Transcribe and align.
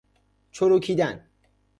چروکیدن 0.51 1.25